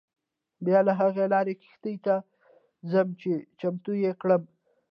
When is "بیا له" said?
0.65-0.93